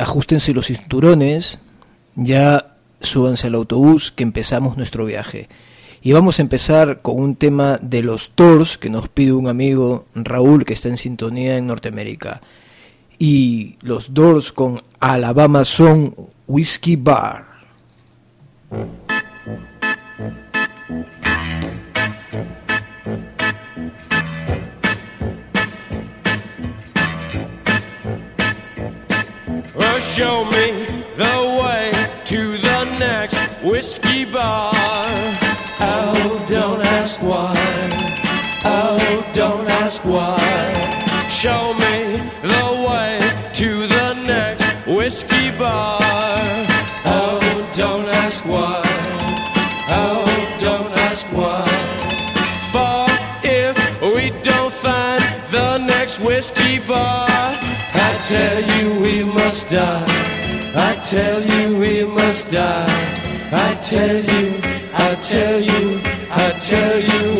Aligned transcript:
ajustense 0.00 0.52
los 0.52 0.66
cinturones, 0.66 1.60
ya 2.14 2.76
súbanse 3.00 3.48
al 3.48 3.54
autobús 3.54 4.12
que 4.12 4.22
empezamos 4.22 4.76
nuestro 4.76 5.04
viaje. 5.04 5.48
Y 6.02 6.12
vamos 6.12 6.38
a 6.38 6.42
empezar 6.42 7.00
con 7.00 7.20
un 7.20 7.36
tema 7.36 7.78
de 7.80 8.02
los 8.02 8.30
Tours 8.30 8.76
que 8.76 8.90
nos 8.90 9.08
pide 9.08 9.32
un 9.32 9.48
amigo 9.48 10.06
Raúl 10.14 10.64
que 10.64 10.72
está 10.72 10.88
en 10.88 10.96
sintonía 10.96 11.56
en 11.56 11.68
Norteamérica. 11.68 12.40
Y 13.18 13.76
los 13.82 14.12
Doors 14.12 14.50
con 14.50 14.82
Alabama 14.98 15.64
son 15.64 16.14
Whiskey 16.48 16.96
Bar. 16.96 17.46
Show 30.02 30.44
me 30.44 30.84
the 31.16 31.58
way 31.62 31.90
to 32.24 32.58
the 32.58 32.84
next 32.98 33.38
whiskey 33.62 34.24
bar. 34.24 34.72
Oh, 35.80 36.44
don't 36.46 36.82
ask 36.82 37.22
why. 37.22 37.54
Oh, 38.64 39.30
don't 39.32 39.68
ask 39.68 40.04
why. 40.04 40.36
Show 41.30 41.72
me 41.74 42.18
the 42.42 42.86
way 42.86 43.20
to 43.54 43.86
the 43.86 44.14
next 44.14 44.66
whiskey 44.86 45.50
bar. 45.52 45.98
Oh, 47.04 47.70
don't 47.74 48.08
ask 48.08 48.44
why. 48.44 48.82
Oh, 49.88 50.56
don't 50.58 50.94
ask 50.96 51.26
why. 51.28 51.64
For 52.72 53.06
if 53.42 53.76
we 54.02 54.30
don't 54.42 54.72
find 54.72 55.22
the 55.50 55.78
next 55.78 56.20
whiskey 56.20 56.78
bar, 56.80 57.71
tell 58.32 58.62
you 58.74 59.00
we 59.00 59.24
must 59.24 59.68
die. 59.68 60.04
I 60.74 60.96
tell 61.04 61.40
you 61.42 61.76
we 61.78 62.04
must 62.04 62.48
die. 62.50 62.86
I 63.52 63.74
tell 63.92 64.16
you, 64.32 64.60
I 64.94 65.14
tell 65.16 65.60
you, 65.60 66.00
I 66.30 66.46
tell 66.70 66.98
you 66.98 67.31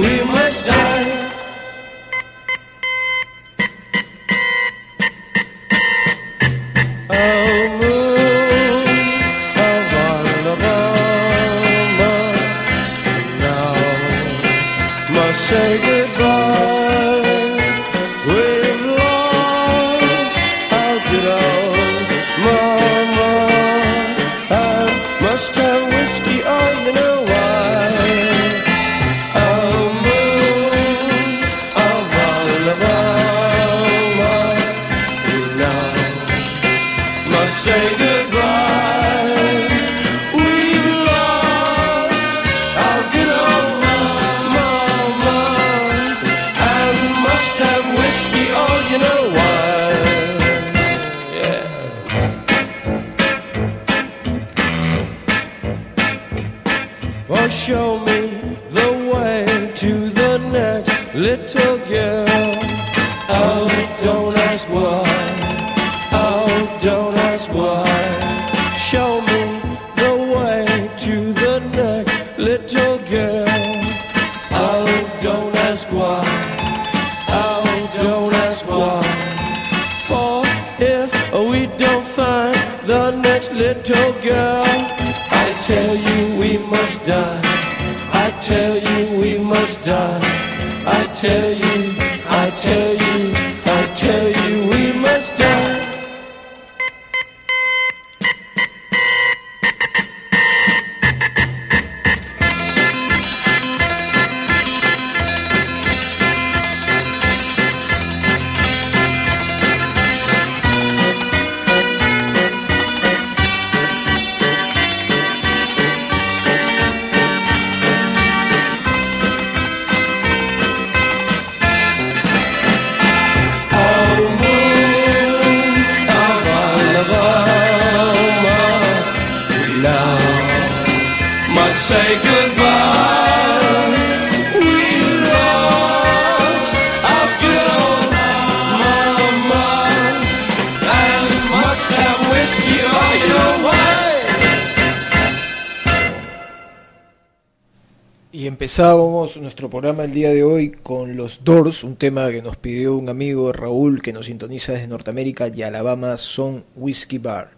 empezábamos 148.73 149.37
nuestro 149.37 149.69
programa 149.69 150.05
el 150.05 150.15
día 150.15 150.31
de 150.31 150.43
hoy 150.43 150.71
con 150.71 151.15
los 151.15 151.44
Doors, 151.44 151.85
un 151.85 151.97
tema 151.97 152.31
que 152.31 152.41
nos 152.41 152.56
pidió 152.56 152.97
un 152.97 153.11
amigo 153.11 153.53
Raúl 153.53 154.00
que 154.00 154.15
nos 154.15 154.25
sintoniza 154.25 154.73
desde 154.73 154.87
Norteamérica 154.87 155.49
y 155.49 155.62
Alabama 155.62 156.17
son 156.17 156.65
Whiskey 156.75 157.19
Bar. 157.19 157.50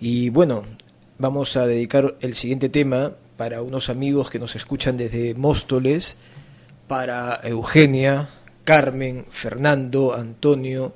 Y 0.00 0.30
bueno, 0.30 0.62
vamos 1.18 1.54
a 1.58 1.66
dedicar 1.66 2.14
el 2.20 2.34
siguiente 2.34 2.70
tema 2.70 3.12
para 3.36 3.60
unos 3.60 3.90
amigos 3.90 4.30
que 4.30 4.38
nos 4.38 4.56
escuchan 4.56 4.96
desde 4.96 5.34
Móstoles, 5.34 6.16
para 6.88 7.38
Eugenia, 7.44 8.30
Carmen, 8.64 9.26
Fernando, 9.28 10.14
Antonio, 10.14 10.94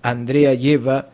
Andrea 0.00 0.54
Lleva, 0.54 1.10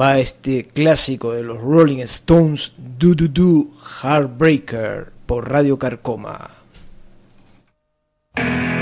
va 0.00 0.20
este 0.20 0.62
clásico 0.62 1.32
de 1.32 1.42
los 1.42 1.60
Rolling 1.60 2.02
Stones, 2.02 2.74
Do 2.76 3.16
Do 3.16 3.26
Do 3.26 3.66
Heartbreaker, 4.00 5.10
por 5.26 5.50
Radio 5.50 5.76
Carcoma. 5.76 6.55
you 8.38 8.75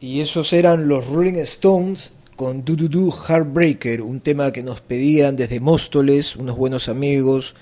Y 0.00 0.22
esos 0.22 0.54
eran 0.54 0.88
los 0.88 1.06
Rolling 1.06 1.34
Stones 1.34 2.12
con 2.34 2.64
Do 2.64 2.74
Do 2.74 2.88
Do 2.88 3.10
Heartbreaker, 3.12 4.00
un 4.00 4.20
tema 4.20 4.50
que 4.50 4.62
nos 4.62 4.80
pedían 4.80 5.36
desde 5.36 5.60
Móstoles, 5.60 6.36
unos 6.36 6.56
buenos 6.56 6.88
amigos, 6.88 7.54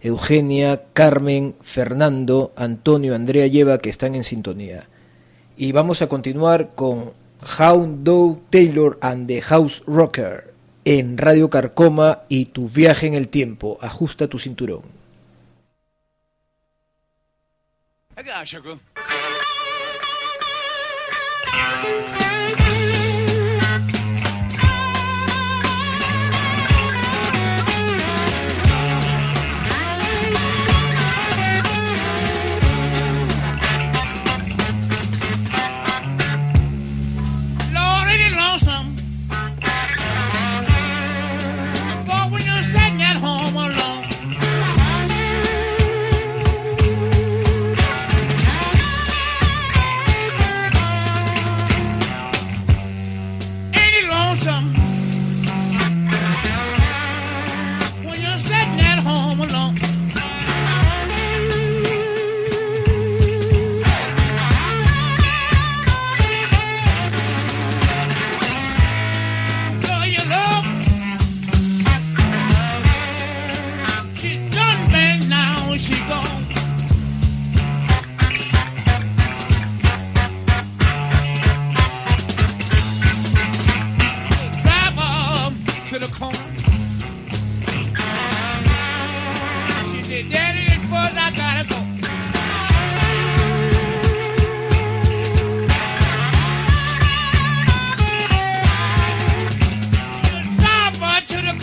Eugenia, 0.00 0.82
Carmen, 0.92 1.54
Fernando, 1.62 2.52
Antonio, 2.56 3.14
Andrea 3.14 3.46
Lleva, 3.46 3.78
que 3.78 3.90
están 3.90 4.16
en 4.16 4.24
sintonía. 4.24 4.88
Y 5.56 5.70
vamos 5.70 6.02
a 6.02 6.08
continuar 6.08 6.72
con 6.74 7.12
Hound 7.60 8.02
Dog 8.02 8.40
Taylor 8.50 8.98
and 9.00 9.28
the 9.28 9.40
House 9.40 9.84
Rocker 9.86 10.52
en 10.84 11.16
Radio 11.16 11.48
Carcoma 11.48 12.22
y 12.28 12.46
tu 12.46 12.68
viaje 12.68 13.06
en 13.06 13.14
el 13.14 13.28
tiempo. 13.28 13.78
Ajusta 13.80 14.26
tu 14.26 14.40
cinturón. 14.40 14.82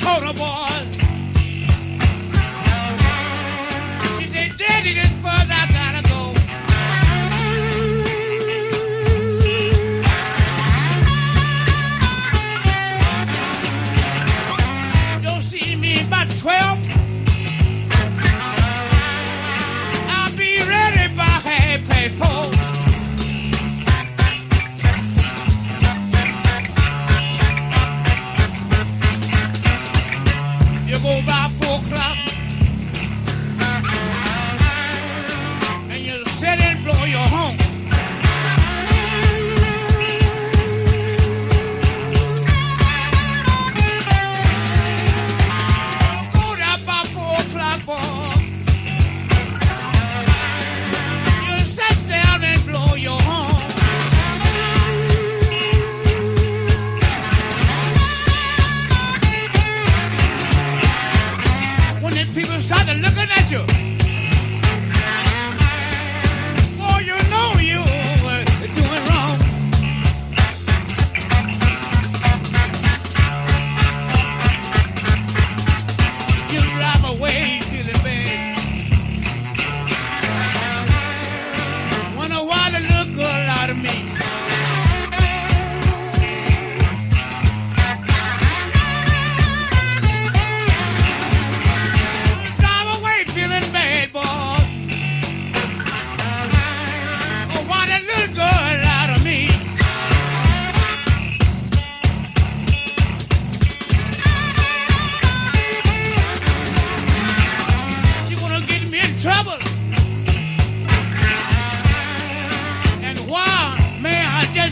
Dakota 0.03 0.33
boy. 0.33 0.70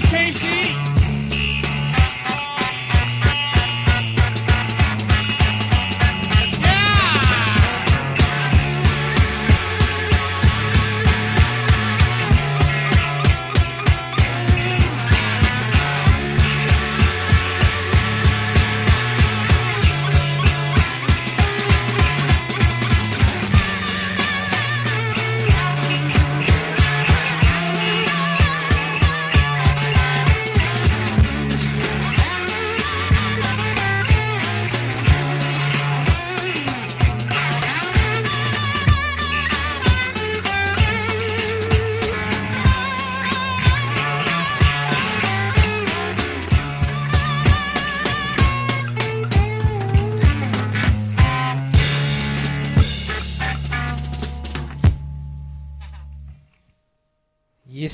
Casey. 0.08 0.89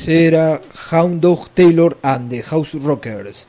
Era 0.08 0.62
Hound 0.92 1.22
Dog 1.22 1.50
Taylor 1.50 1.98
and 2.02 2.30
the 2.30 2.42
House 2.44 2.74
Rockers. 2.74 3.48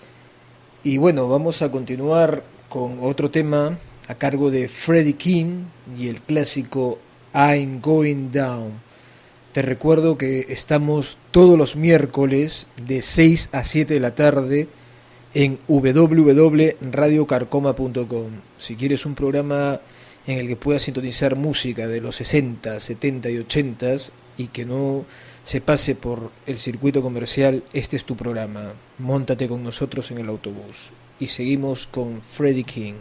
Y 0.83 0.99
bueno, 0.99 1.29
vamos 1.29 1.63
a 1.63 1.71
continuar 1.71 2.43
con 2.69 2.99
otro 3.03 3.31
tema 3.31 3.79
a 4.09 4.15
cargo 4.15 4.51
de 4.51 4.69
Freddie 4.69 5.15
King 5.15 5.65
y 5.99 6.09
el 6.09 6.21
clásico 6.23 6.99
I'm 7.35 7.81
Going 7.83 8.31
Down. 8.33 8.81
Te 9.53 9.63
recuerdo 9.63 10.17
que 10.17 10.47
estamos 10.49 11.19
todos 11.31 11.59
los 11.59 11.77
miércoles 11.77 12.67
de 12.77 13.03
6 13.03 13.51
a 13.53 13.65
7 13.65 13.95
de 13.95 14.01
la 14.01 14.15
tarde 14.15 14.69
en 15.35 15.59
www.radiocarcoma.com. 15.69 18.31
Si 18.59 18.77
quieres 18.77 19.05
un 19.05 19.15
programa 19.15 19.81
en 20.27 20.39
el 20.39 20.49
que 20.49 20.57
puedas 20.57 20.83
sintonizar 20.83 21.37
música 21.37 21.87
de 21.87 22.01
los 22.01 22.17
60, 22.17 22.81
70 22.81 23.31
y 23.31 23.39
80 23.39 23.97
y 24.39 24.49
que 24.49 24.65
no 24.65 25.05
se 25.47 25.61
pase 25.61 25.95
por 25.95 26.33
el 26.45 26.59
circuito 26.59 27.00
comercial, 27.00 27.62
este 27.73 27.97
es 27.97 28.05
tu 28.05 28.17
programa. 28.17 28.73
Móntate 28.99 29.47
con 29.47 29.62
nosotros 29.62 30.11
en 30.11 30.19
el 30.19 30.29
autobús. 30.29 30.91
Y 31.21 31.29
seguimos 31.29 31.87
con 31.87 32.21
Freddie 32.21 32.65
King. 32.65 32.95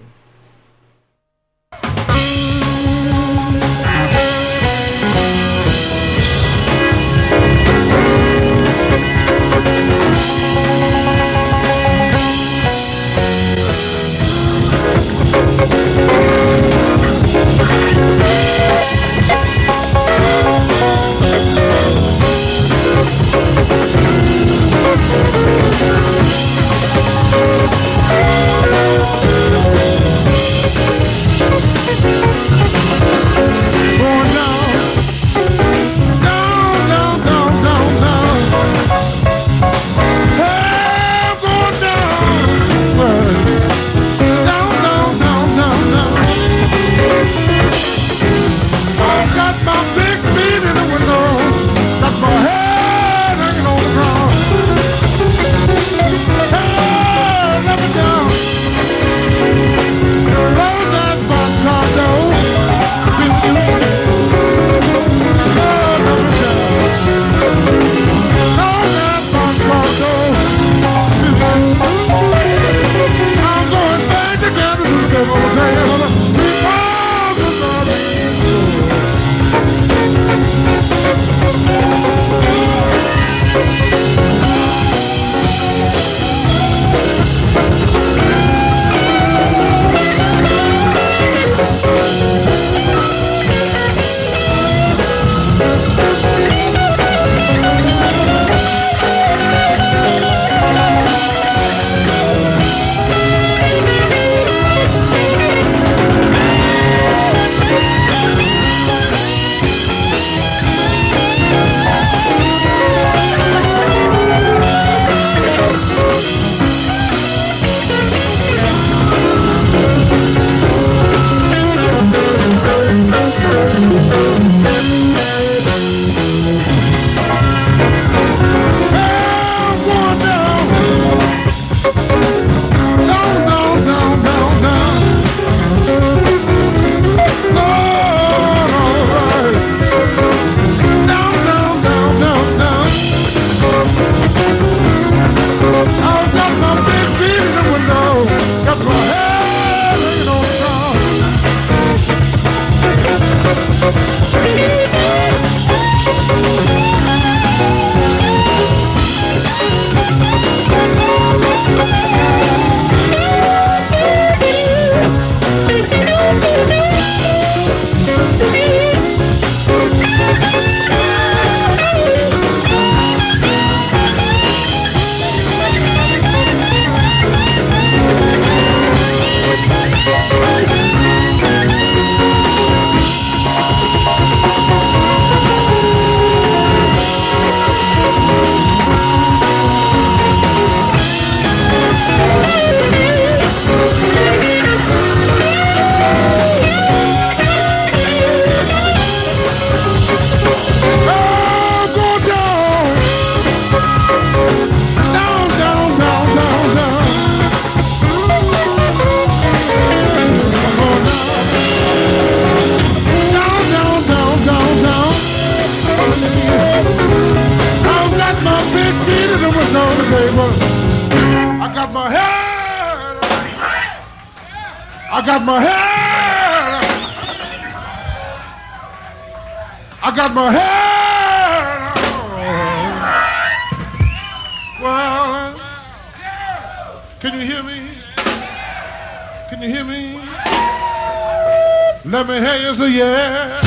Let 242.08 242.28
me 242.28 242.38
hear 242.38 242.58
you 242.58 242.76
say 242.76 242.90
yeah. 242.92 243.62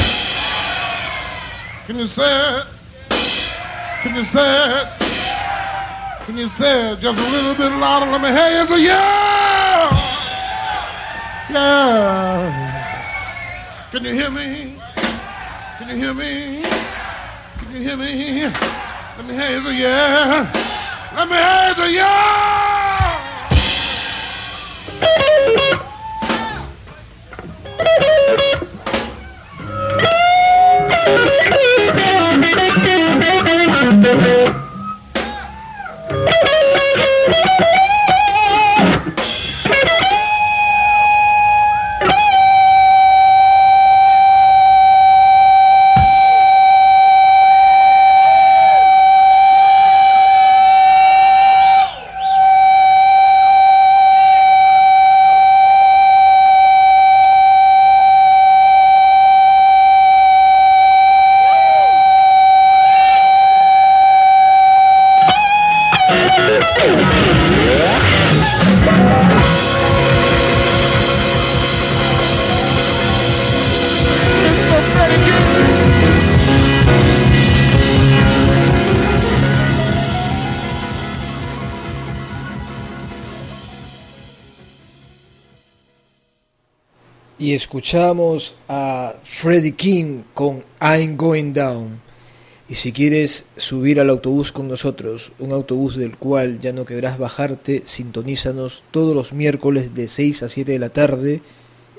Can 1.88 1.96
you 1.96 2.06
say 2.06 2.58
it? 2.58 2.66
Can 4.02 4.14
you 4.14 4.22
say 4.22 4.80
it? 4.80 4.88
Can 6.24 6.36
you 6.38 6.48
say 6.50 6.92
it 6.92 7.00
just 7.00 7.18
a 7.18 7.30
little 7.32 7.54
bit 7.56 7.72
louder? 7.80 8.06
Let 8.06 8.22
me 8.22 8.28
hear 8.28 8.60
you 8.60 8.66
say 8.68 8.84
yeah. 8.84 9.90
Yeah. 11.50 12.52
Can 13.90 14.04
you 14.04 14.12
hear 14.12 14.30
me? 14.30 14.76
Can 15.78 15.88
you 15.88 15.96
hear 15.96 16.14
me? 16.14 16.62
Can 17.58 17.72
you 17.72 17.80
hear 17.80 17.96
me? 17.96 18.44
Let 19.16 19.26
me 19.26 19.34
hear 19.34 19.50
you 19.50 19.62
say 19.64 19.74
yeah. 19.82 20.46
Let 21.16 21.28
me 21.28 21.34
hear 21.34 21.68
you 21.68 21.74
say 21.74 21.94
yeah. 21.96 22.68
Escuchamos 87.58 88.54
a 88.68 89.16
Freddie 89.20 89.74
King 89.74 90.22
con 90.32 90.62
I'm 90.80 91.16
Going 91.16 91.52
Down. 91.52 92.00
Y 92.68 92.76
si 92.76 92.92
quieres 92.92 93.46
subir 93.56 94.00
al 94.00 94.10
autobús 94.10 94.52
con 94.52 94.68
nosotros, 94.68 95.32
un 95.40 95.50
autobús 95.50 95.96
del 95.96 96.16
cual 96.16 96.60
ya 96.60 96.72
no 96.72 96.84
querrás 96.84 97.18
bajarte, 97.18 97.82
sintonízanos 97.84 98.84
todos 98.92 99.16
los 99.16 99.32
miércoles 99.32 99.92
de 99.92 100.06
6 100.06 100.44
a 100.44 100.48
7 100.48 100.70
de 100.70 100.78
la 100.78 100.90
tarde 100.90 101.42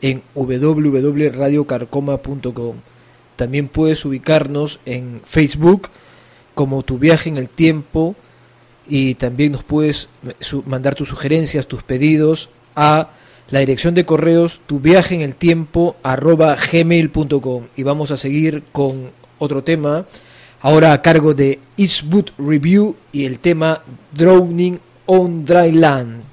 en 0.02 0.24
www.radiocarcoma.com. 0.34 2.76
También 3.36 3.68
puedes 3.68 4.06
ubicarnos 4.06 4.80
en 4.86 5.20
Facebook 5.26 5.90
como 6.56 6.84
Tu 6.84 6.98
Viaje 6.98 7.28
en 7.28 7.36
el 7.36 7.50
Tiempo 7.50 8.16
y 8.88 9.16
también 9.16 9.52
nos 9.52 9.64
puedes 9.64 10.08
mandar 10.66 10.96
tus 10.96 11.10
sugerencias, 11.10 11.68
tus 11.68 11.84
pedidos 11.84 12.50
a 12.78 13.10
la 13.50 13.60
dirección 13.60 13.96
de 13.96 14.06
correos 14.06 14.62
tu 14.66 14.80
viaje 14.80 15.16
en 15.16 15.22
el 15.22 15.36
tiempo 15.36 15.96
arroba 16.04 16.56
gmail.com 16.56 17.68
y 17.76 17.84
vamos 17.84 18.12
a 18.12 18.18
seguir 18.18 18.64
con 18.72 19.12
otro 19.40 19.64
tema 19.64 20.06
ahora 20.62 20.94
a 20.94 21.02
cargo 21.02 21.34
de 21.34 21.60
Eastwood 21.78 22.32
Review 22.38 22.96
y 23.12 23.26
el 23.26 23.40
tema 23.40 23.82
Drowning 24.14 24.80
on 25.06 25.46
Dry 25.46 25.72
Land. 25.72 26.24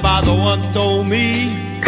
Father 0.00 0.32
once 0.32 0.66
told 0.70 1.06
me. 1.06 1.82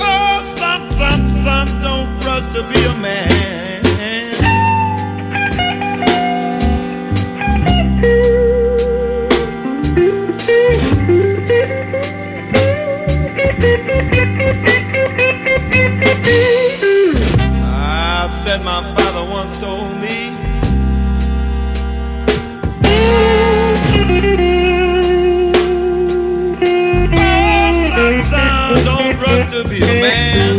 Oh, 0.00 0.54
son, 0.58 0.92
son, 0.92 1.28
son, 1.44 1.66
don't 1.80 2.24
rush 2.24 2.46
to 2.52 2.62
be 2.64 2.82
a 2.84 2.94
man. 2.94 3.82
I 17.62 18.42
said 18.42 18.64
my 18.64 18.82
father 18.96 19.24
once 19.30 19.56
told 19.58 19.96
me. 19.98 20.03
To 29.54 29.68
be 29.68 29.80
a 29.80 29.86
man. 29.86 30.53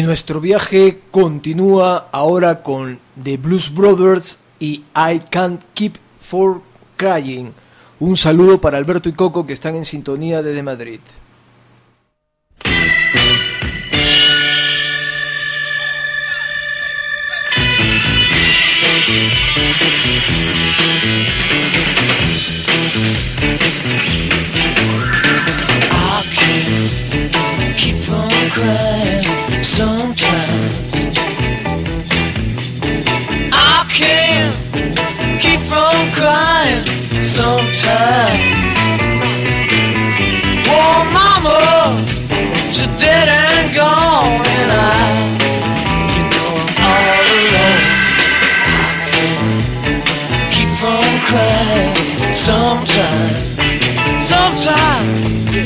Y 0.00 0.02
nuestro 0.02 0.40
viaje 0.40 1.02
continúa 1.10 2.08
ahora 2.10 2.62
con 2.62 2.98
The 3.22 3.36
Blues 3.36 3.70
Brothers 3.70 4.38
y 4.58 4.84
I 4.96 5.20
Can't 5.28 5.60
Keep 5.74 5.98
For 6.18 6.62
Crying. 6.96 7.52
Un 7.98 8.16
saludo 8.16 8.58
para 8.62 8.78
Alberto 8.78 9.10
y 9.10 9.12
Coco 9.12 9.46
que 9.46 9.52
están 9.52 9.74
en 9.74 9.84
sintonía 9.84 10.40
desde 10.42 10.62
Madrid. 10.62 11.00
Keep. 27.76 28.99
sometimes 29.62 31.18
I 33.52 33.84
can't 33.92 34.56
keep 35.40 35.60
from 35.68 36.10
crying. 36.16 36.84
Sometimes 37.22 38.40
Oh 40.66 41.04
mama, 41.12 41.58
she's 42.72 42.86
dead 43.00 43.28
and 43.28 43.74
gone 43.74 44.46
and 44.46 44.72
I 44.72 45.00
You 46.16 46.22
know 46.32 46.50
I'm 46.62 46.80
all 46.88 47.26
alone. 47.36 47.84
I 48.76 48.92
can't 49.10 50.52
keep 50.54 50.70
from 50.80 51.04
crying. 51.28 52.32
Sometimes 52.32 53.40
Sometimes 54.24 55.59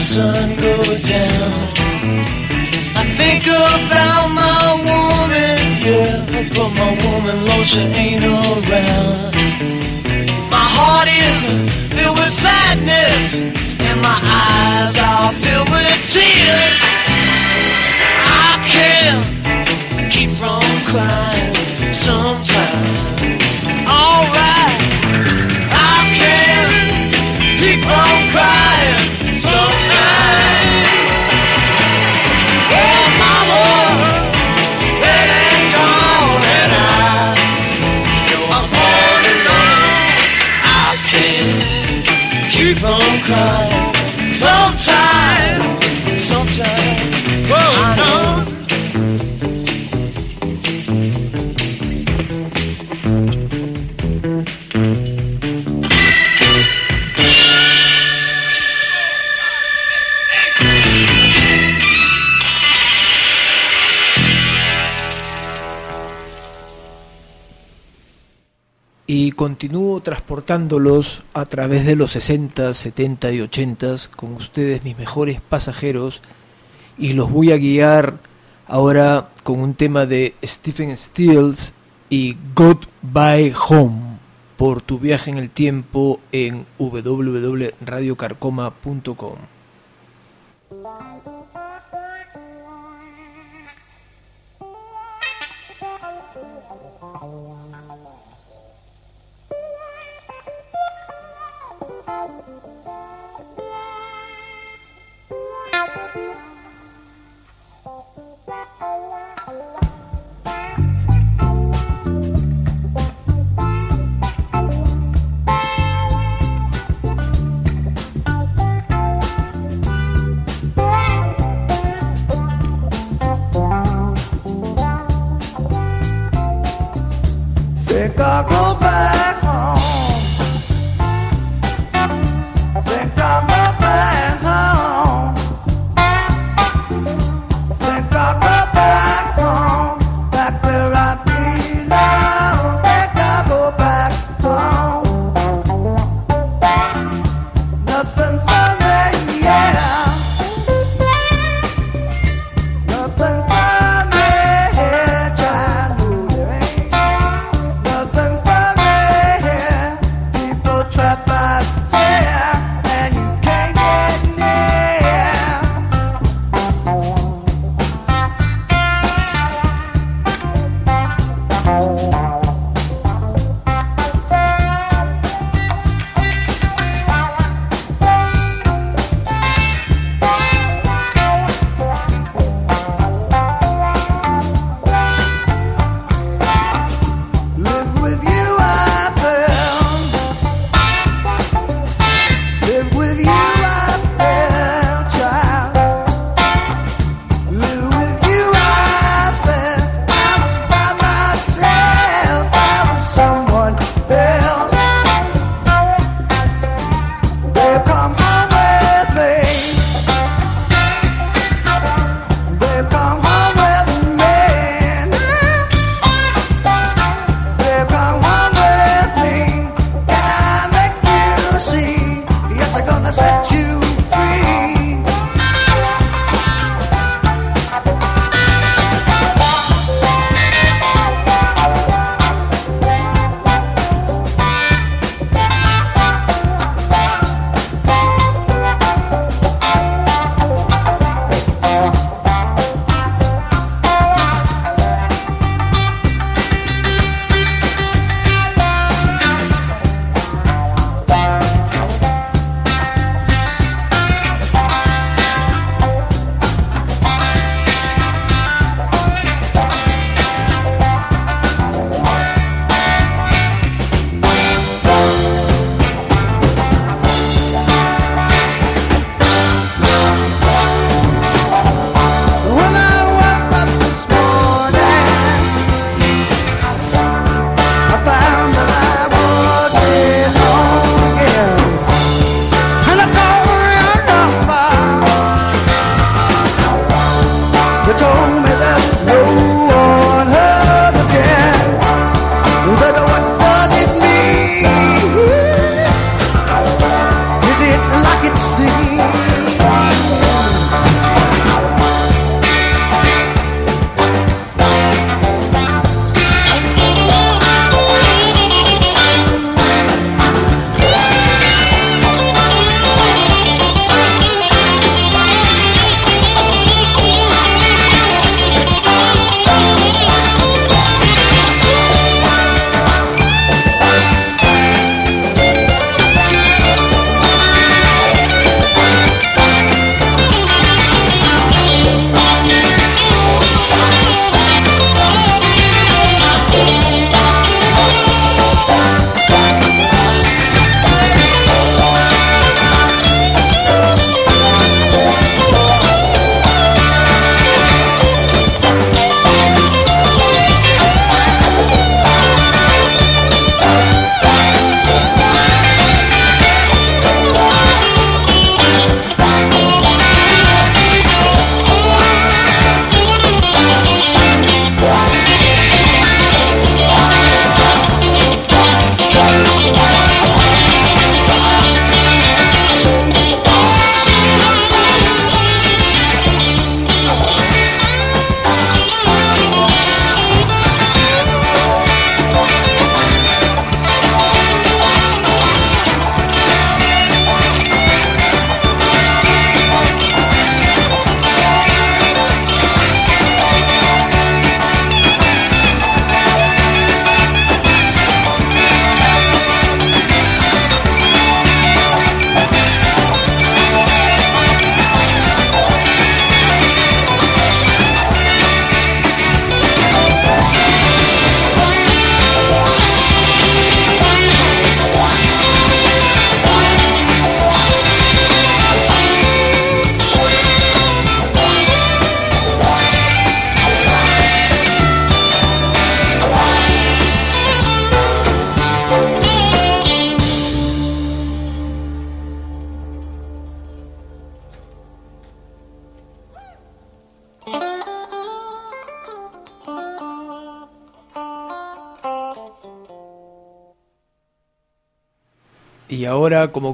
sun 0.00 0.56
go 0.56 0.76
down. 1.04 1.52
I 2.96 3.04
think 3.20 3.44
about 3.44 4.28
my 4.32 4.64
woman, 4.88 5.60
yeah, 5.84 6.24
but 6.56 6.70
my 6.72 6.90
woman, 7.04 7.44
Lord, 7.44 7.66
she 7.66 7.80
ain't 7.80 8.24
around. 8.24 9.34
My 10.48 10.66
heart 10.76 11.08
is 11.08 11.40
filled 11.94 12.16
with 12.16 12.32
sadness, 12.32 13.40
and 13.40 14.00
my 14.00 14.18
eyes 14.48 14.96
are 14.96 15.32
filled 15.34 15.68
with 15.68 15.98
tears. 16.08 16.76
I 18.44 18.56
can't 18.72 19.22
keep 20.10 20.30
from 20.40 20.64
crying 20.90 21.92
sometimes. 21.92 22.59
Continúo 69.40 70.02
transportándolos 70.02 71.22
a 71.32 71.46
través 71.46 71.86
de 71.86 71.96
los 71.96 72.10
60, 72.10 72.74
70 72.74 73.32
y 73.32 73.40
80 73.40 73.96
con 74.14 74.34
ustedes 74.34 74.84
mis 74.84 74.98
mejores 74.98 75.40
pasajeros 75.40 76.20
y 76.98 77.14
los 77.14 77.30
voy 77.30 77.50
a 77.50 77.56
guiar 77.56 78.18
ahora 78.66 79.30
con 79.42 79.60
un 79.60 79.72
tema 79.72 80.04
de 80.04 80.34
Stephen 80.44 80.94
Stills 80.94 81.72
y 82.10 82.36
Goodbye 82.54 83.54
Home 83.70 84.18
por 84.58 84.82
tu 84.82 84.98
viaje 84.98 85.30
en 85.30 85.38
el 85.38 85.48
tiempo 85.48 86.20
en 86.32 86.66
www.radiocarcoma.com. 86.78 89.59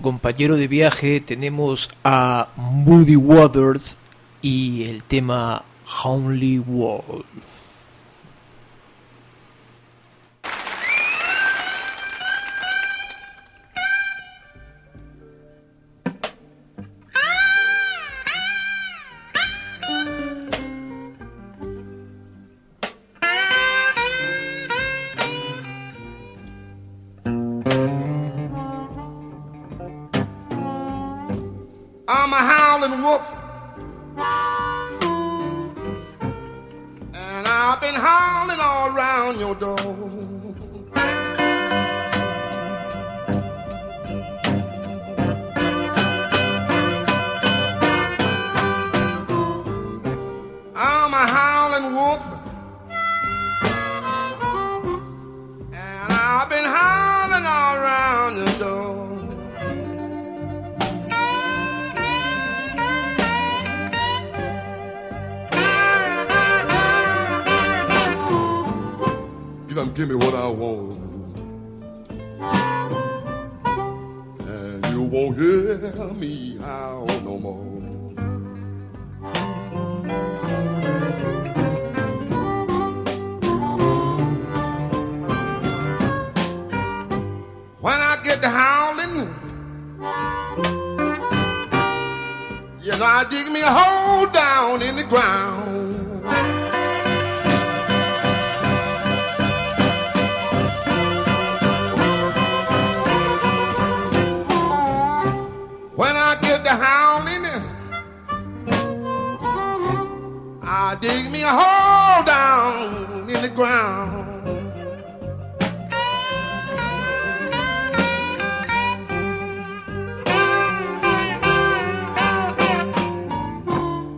compañero 0.07 0.55
de 0.55 0.69
viaje 0.69 1.21
tenemos 1.21 1.91
a 2.05 2.51
Moody 2.55 3.17
Waters 3.17 3.99
y 4.41 4.85
el 4.85 5.03
tema 5.03 5.65
Only 6.05 6.59
Wolf. 6.61 7.66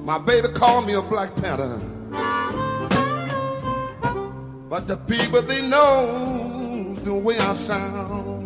My 0.09 0.16
baby 0.16 0.48
called 0.48 0.86
me 0.86 0.94
a 0.94 1.02
Black 1.02 1.36
Panther. 1.36 1.76
But 4.70 4.86
the 4.86 4.96
people, 5.06 5.42
they 5.42 5.68
know 5.68 6.94
the 6.94 7.12
way 7.12 7.36
I 7.36 7.52
sound. 7.52 8.38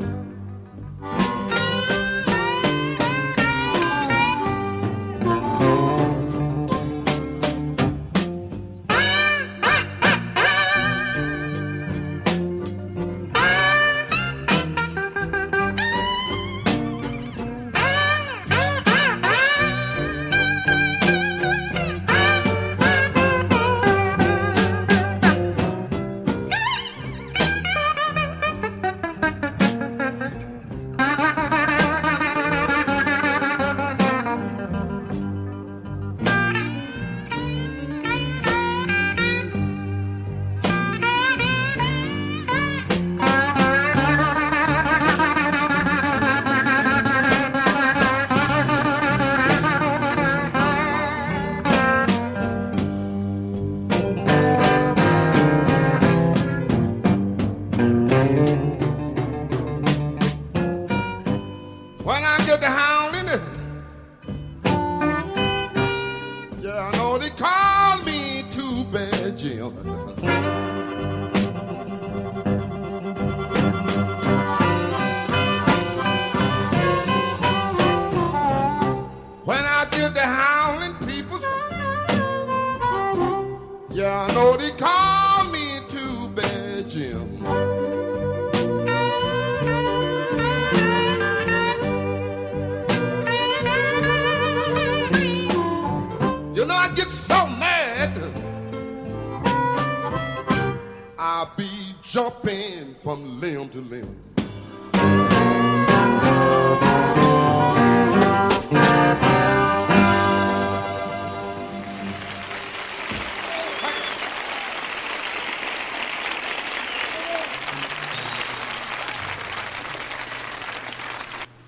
jumping 102.13 102.95
from 103.03 103.41
limb 103.41 103.71
to 103.71 103.81
limb. 103.81 104.07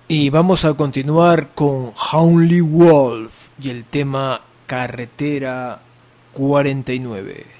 Y 0.07 0.29
vamos 0.29 0.63
a 0.63 0.75
continuar 0.75 1.55
con 1.55 1.91
Howley 1.95 2.61
Wolf 2.61 3.49
y 3.59 3.71
el 3.71 3.83
tema 3.85 4.41
Carretera 4.67 5.81
49. 6.33 7.54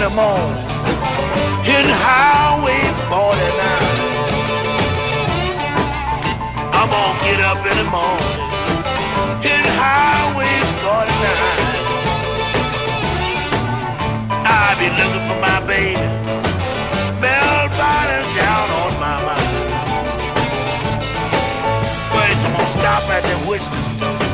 in 0.00 0.08
the 0.08 0.16
morning, 0.16 0.56
hitting 1.62 1.92
Highway 1.92 2.80
49. 3.04 3.20
I'm 6.72 6.88
gonna 6.88 7.20
get 7.20 7.40
up 7.44 7.60
in 7.68 7.76
the 7.76 7.84
morning, 7.84 8.36
hitting 9.44 9.76
Highway 9.76 10.56
49. 10.80 11.20
I'll 14.48 14.76
be 14.80 14.88
looking 14.88 15.24
for 15.28 15.36
my 15.36 15.60
baby, 15.68 16.00
Mel 17.20 17.68
down 18.40 18.66
on 18.80 18.92
my 19.04 19.16
mind. 19.28 19.52
First, 22.08 22.40
I'm 22.46 22.52
gonna 22.56 22.66
stop 22.68 23.04
at 23.10 23.22
the 23.24 23.36
whiskey 23.48 23.82
store. 23.92 24.24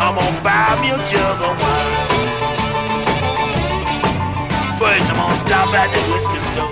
I'm 0.00 0.14
gonna 0.16 0.40
buy 0.40 0.80
me 0.80 0.88
a 0.96 0.98
jug 1.04 1.42
of 1.42 1.60
wine. 1.60 2.13
Gonna 5.34 5.48
stop 5.48 5.74
at 5.74 5.90
the 5.90 6.00
whiskey 6.12 6.40
store. 6.54 6.70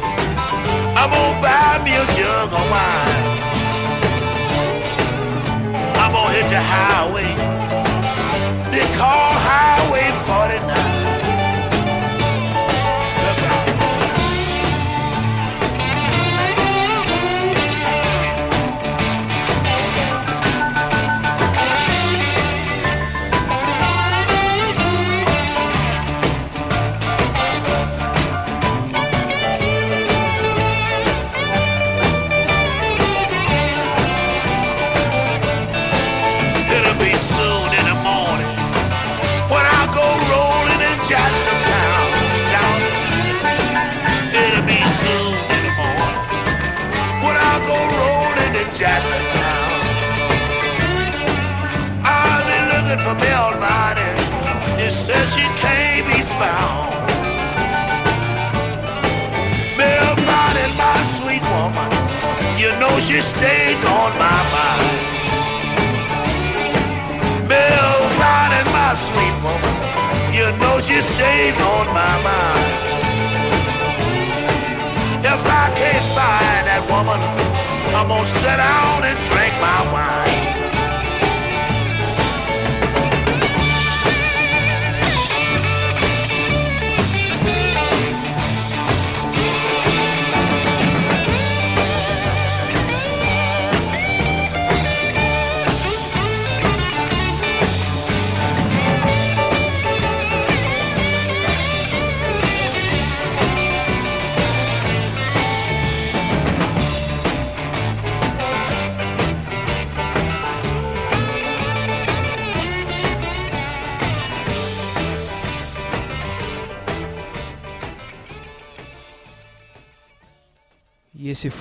I'm 0.94 1.10
gonna 1.10 1.42
buy 1.42 1.82
me 1.82 1.96
a 1.98 2.06
jug 2.14 2.52
of 2.52 2.64
wine. 2.70 3.24
I'm 5.98 6.12
gonna 6.12 6.32
hit 6.32 6.46
the 6.46 6.62
highway. 6.62 7.32
They 8.70 8.86
call 8.96 9.32
Highway 9.50 10.11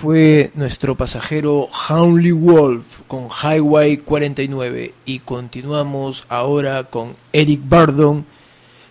fue 0.01 0.49
nuestro 0.55 0.97
pasajero 0.97 1.69
Howley 1.87 2.31
Wolf 2.31 3.01
con 3.05 3.27
Highway 3.27 3.97
49. 3.97 4.95
Y 5.05 5.19
continuamos 5.19 6.25
ahora 6.27 6.85
con 6.85 7.15
Eric 7.31 7.61
Burdon 7.63 8.25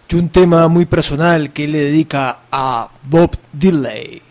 y 0.09 0.15
un 0.15 0.29
tema 0.29 0.69
muy 0.69 0.87
personal 0.87 1.53
que 1.53 1.67
le 1.67 1.81
dedica 1.81 2.43
a 2.53 2.91
Bob 3.03 3.37
Dylan. 3.53 4.30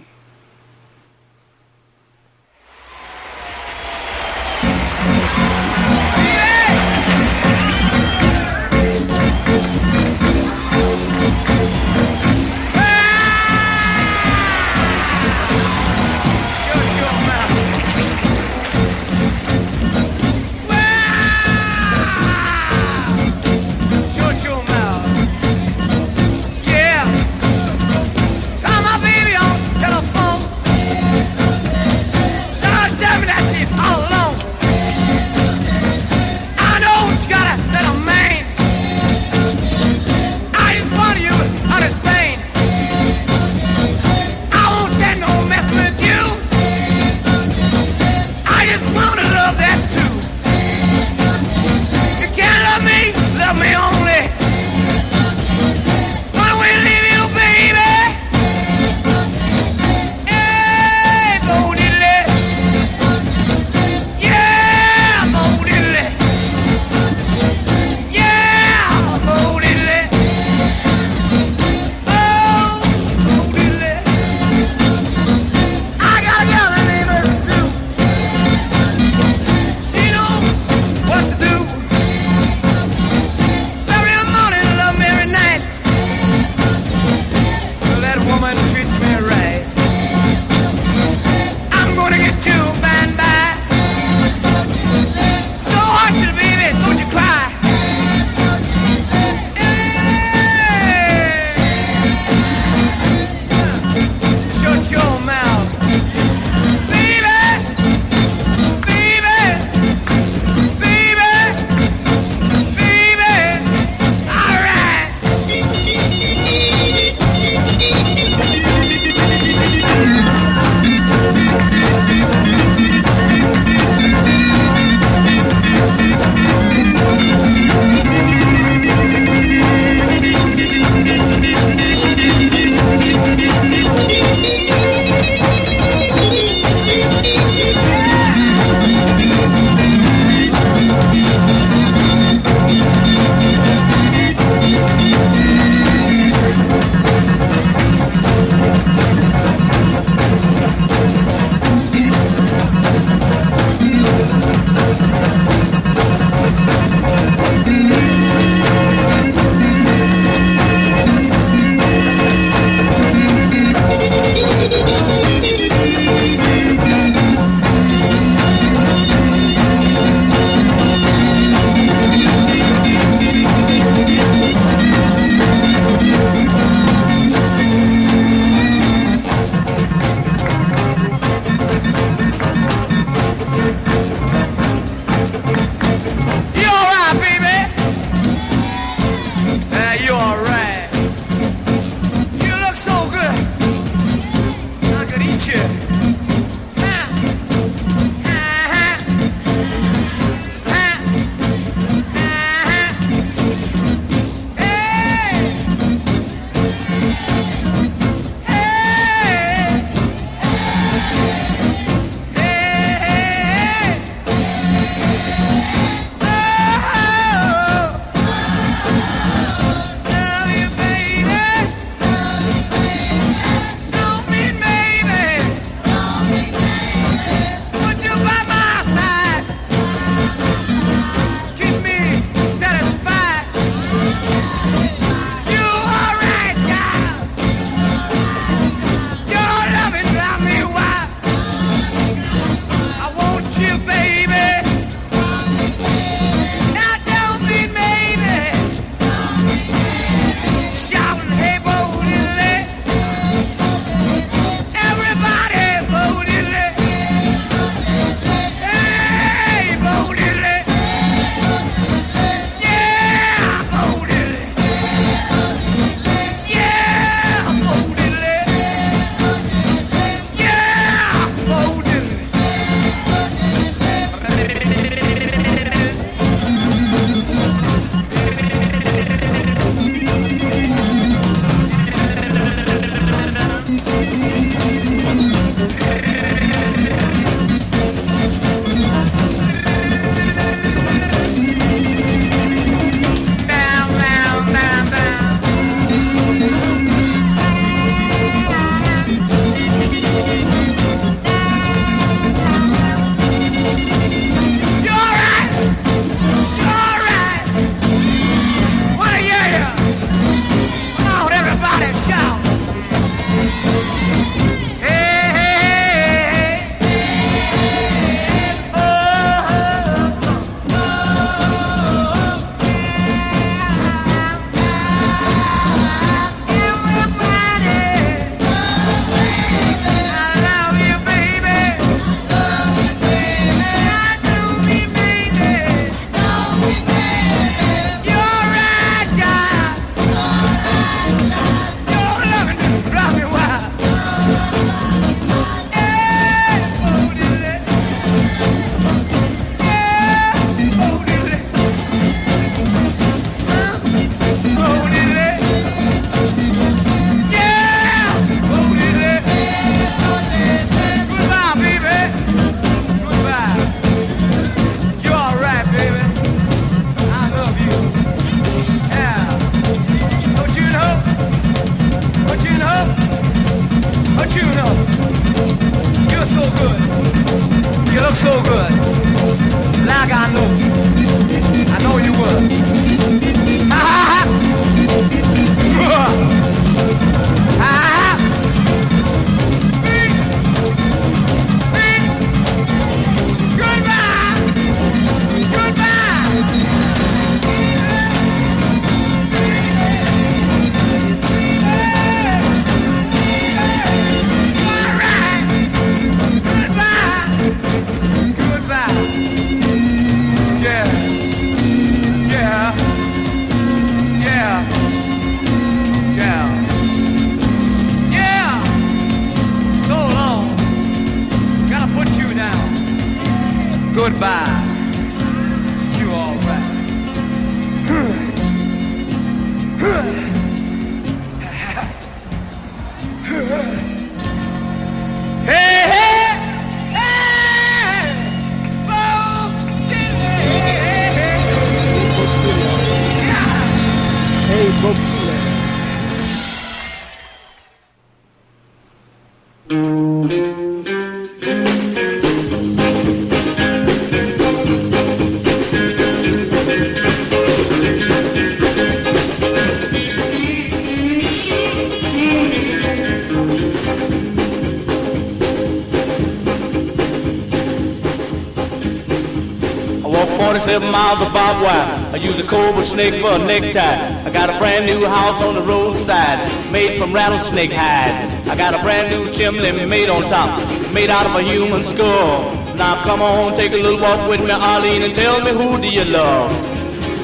Barbed 471.50 471.64
wire. 471.64 472.14
I 472.14 472.18
use 472.18 472.40
a 472.40 472.44
cobra 472.44 472.84
snake 472.84 473.16
for 473.16 473.32
a 473.32 473.38
necktie. 473.38 474.26
I 474.26 474.30
got 474.30 474.50
a 474.50 474.58
brand 474.58 474.86
new 474.86 475.06
house 475.06 475.42
on 475.42 475.56
the 475.56 475.62
roadside, 475.62 476.40
made 476.72 477.00
from 477.00 477.14
rattlesnake 477.14 477.72
hide. 477.72 478.14
I 478.48 478.56
got 478.56 478.74
a 478.74 478.80
brand 478.80 479.10
new 479.10 479.32
chimney 479.32 479.86
made 479.86 480.10
on 480.10 480.24
top, 480.24 480.50
made 480.94 481.10
out 481.10 481.26
of 481.26 481.36
a 481.36 481.42
human 481.42 481.84
skull. 481.84 482.54
Now 482.76 483.02
come 483.04 483.22
on, 483.22 483.56
take 483.56 483.72
a 483.72 483.76
little 483.76 484.00
walk 484.00 484.30
with 484.30 484.42
me, 484.42 484.52
Arlene, 484.52 485.04
and 485.04 485.16
tell 485.16 485.42
me 485.42 485.52
who 485.52 485.82
do 485.82 485.90
you 485.90 486.06
love? 486.06 486.52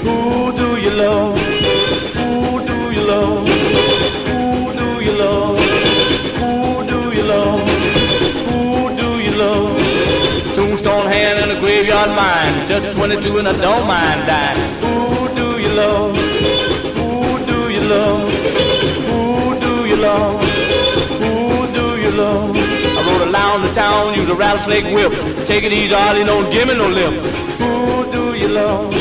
Who 0.03 0.51
do 0.57 0.79
you 0.81 0.91
love? 0.91 1.37
Who 2.19 2.65
do 2.65 2.91
you 2.95 3.01
love? 3.05 3.47
Who 3.47 4.73
do 4.79 5.05
you 5.05 5.17
love? 5.17 5.54
A 11.55 11.59
graveyard 11.59 12.09
mine. 12.09 12.67
Just 12.67 12.91
22 12.91 13.37
and 13.37 13.47
I 13.47 13.53
don't 13.61 13.87
mind 13.87 14.27
dying. 14.27 14.59
Who 14.81 15.33
do 15.35 15.61
you 15.61 15.69
love? 15.69 16.15
Who 16.97 17.45
do 17.45 17.71
you 17.71 17.81
love? 17.81 18.29
Who 19.09 19.59
do 19.59 19.87
you 19.87 19.95
love? 19.95 20.41
Who 21.21 21.73
do 21.73 22.01
you 22.01 22.11
love? 22.11 22.55
I 22.55 23.01
rode 23.07 23.33
around 23.33 23.61
the 23.61 23.71
town, 23.73 24.15
use 24.15 24.27
a 24.29 24.35
rattlesnake 24.35 24.85
whip. 24.93 25.13
Take 25.45 25.63
it 25.63 25.71
easy, 25.71 25.93
Ollie, 25.93 26.25
don't 26.25 26.51
give 26.51 26.67
me 26.67 26.75
no 26.75 26.89
lip. 26.89 27.13
Who 27.59 28.11
do 28.11 28.37
you 28.37 28.49
love? 28.49 28.94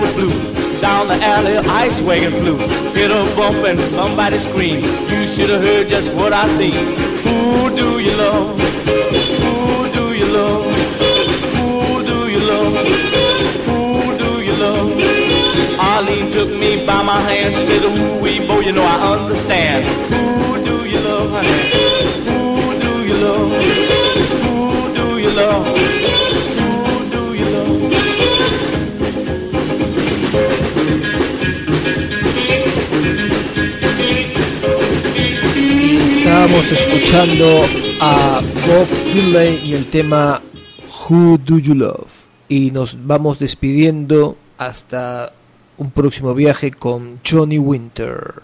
Was 0.00 0.12
blue. 0.14 0.32
Down 0.80 1.08
the 1.08 1.14
alley, 1.14 1.56
ice 1.56 2.00
wagon 2.02 2.32
flew. 2.32 2.58
Hit 2.92 3.10
a 3.10 3.24
bump 3.36 3.64
and 3.64 3.80
somebody 3.80 4.38
screamed. 4.38 4.84
You 5.10 5.26
should 5.26 5.50
have 5.50 5.60
heard 5.60 5.88
just 5.88 6.12
what 6.14 6.32
I 6.32 6.46
seen. 6.56 6.72
Who 7.24 7.74
do 7.74 8.00
you 8.00 8.16
love? 8.16 8.58
Who 8.58 9.92
do 9.92 10.14
you 10.14 10.26
love? 10.26 10.64
Who 11.56 12.04
do 12.04 12.30
you 12.30 12.40
love? 12.40 12.86
Who 13.66 14.18
do 14.18 14.42
you 14.42 14.52
love? 14.54 15.78
Arlene 15.78 16.30
took 16.32 16.50
me 16.50 16.84
by 16.86 17.02
my 17.02 17.20
hand. 17.20 17.54
She 17.54 17.64
said, 17.64 17.84
Ooh, 17.84 18.20
wee, 18.22 18.46
boy, 18.46 18.60
you 18.60 18.72
know 18.72 18.84
I 18.84 19.16
understand. 19.18 19.84
Who 20.12 20.33
Estábamos 36.44 36.72
escuchando 36.72 37.62
a 38.02 38.38
Bob 38.66 38.86
Dylan 39.14 39.64
y 39.64 39.72
el 39.72 39.86
tema 39.86 40.42
Who 41.08 41.38
Do 41.38 41.58
You 41.58 41.74
Love. 41.74 42.10
Y 42.50 42.70
nos 42.70 42.98
vamos 43.06 43.38
despidiendo 43.38 44.36
hasta 44.58 45.32
un 45.78 45.90
próximo 45.90 46.34
viaje 46.34 46.70
con 46.70 47.18
Johnny 47.26 47.58
Winter. 47.58 48.42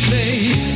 baby. 0.00 0.75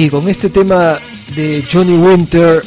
Y 0.00 0.10
con 0.10 0.28
este 0.28 0.48
tema 0.48 1.00
de 1.34 1.64
Johnny 1.68 1.96
Winter, 1.96 2.64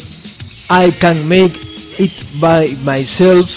I 0.69 0.91
Can 0.91 1.25
Make 1.29 1.53
It 1.97 2.11
By 2.33 2.77
Myself, 2.83 3.49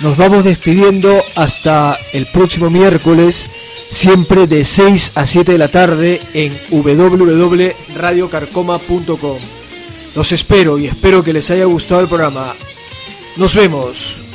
nos 0.00 0.16
vamos 0.16 0.42
despidiendo 0.42 1.22
hasta 1.36 1.96
el 2.12 2.26
próximo 2.26 2.68
miércoles, 2.68 3.46
siempre 3.92 4.48
de 4.48 4.64
6 4.64 5.12
a 5.14 5.24
7 5.24 5.52
de 5.52 5.58
la 5.58 5.68
tarde 5.68 6.20
en 6.34 6.58
www.radiocarcoma.com. 6.68 9.38
Los 10.16 10.32
espero 10.32 10.80
y 10.80 10.88
espero 10.88 11.22
que 11.22 11.32
les 11.32 11.48
haya 11.52 11.66
gustado 11.66 12.00
el 12.00 12.08
programa. 12.08 12.56
Nos 13.36 13.54
vemos. 13.54 14.31